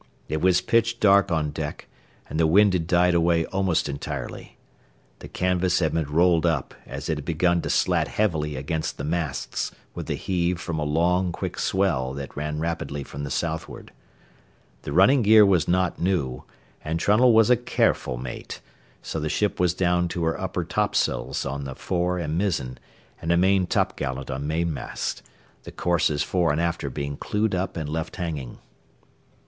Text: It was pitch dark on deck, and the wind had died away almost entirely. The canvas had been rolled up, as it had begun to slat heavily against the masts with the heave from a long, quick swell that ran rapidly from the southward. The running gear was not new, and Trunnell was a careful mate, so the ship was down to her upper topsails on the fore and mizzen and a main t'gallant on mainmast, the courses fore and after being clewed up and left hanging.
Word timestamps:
It 0.29 0.41
was 0.41 0.61
pitch 0.61 0.99
dark 0.99 1.31
on 1.31 1.51
deck, 1.51 1.87
and 2.27 2.39
the 2.39 2.47
wind 2.47 2.73
had 2.73 2.87
died 2.87 3.13
away 3.13 3.45
almost 3.45 3.87
entirely. 3.87 4.57
The 5.19 5.27
canvas 5.27 5.77
had 5.77 5.93
been 5.93 6.09
rolled 6.11 6.43
up, 6.43 6.73
as 6.87 7.07
it 7.07 7.19
had 7.19 7.25
begun 7.25 7.61
to 7.61 7.69
slat 7.69 8.07
heavily 8.07 8.55
against 8.55 8.97
the 8.97 9.03
masts 9.03 9.71
with 9.93 10.07
the 10.07 10.15
heave 10.15 10.59
from 10.59 10.79
a 10.79 10.83
long, 10.83 11.31
quick 11.31 11.59
swell 11.59 12.13
that 12.13 12.35
ran 12.35 12.57
rapidly 12.59 13.03
from 13.03 13.23
the 13.23 13.29
southward. 13.29 13.91
The 14.81 14.91
running 14.91 15.21
gear 15.21 15.45
was 15.45 15.67
not 15.67 16.01
new, 16.01 16.45
and 16.83 16.99
Trunnell 16.99 17.31
was 17.31 17.51
a 17.51 17.55
careful 17.55 18.17
mate, 18.17 18.59
so 19.03 19.19
the 19.19 19.29
ship 19.29 19.59
was 19.59 19.75
down 19.75 20.07
to 20.07 20.23
her 20.23 20.41
upper 20.41 20.65
topsails 20.65 21.45
on 21.45 21.63
the 21.65 21.75
fore 21.75 22.17
and 22.17 22.39
mizzen 22.39 22.79
and 23.21 23.31
a 23.31 23.37
main 23.37 23.67
t'gallant 23.67 24.31
on 24.33 24.47
mainmast, 24.47 25.21
the 25.61 25.71
courses 25.71 26.23
fore 26.23 26.51
and 26.51 26.59
after 26.59 26.89
being 26.89 27.17
clewed 27.17 27.53
up 27.53 27.77
and 27.77 27.87
left 27.87 28.15
hanging. 28.15 28.57